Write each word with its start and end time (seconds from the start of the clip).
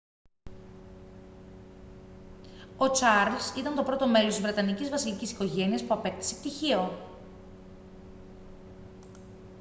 ο 2.77 2.91
τσαρλς 2.91 3.49
ήταν 3.57 3.75
το 3.75 3.83
πρώτο 3.83 4.07
μέλος 4.07 4.33
της 4.33 4.43
βρετανικής 4.43 4.89
βασιλικής 4.89 5.31
οικογένειας 5.31 5.81
που 5.83 5.93
απέκτησε 5.93 6.35
πτυχίο 6.35 6.91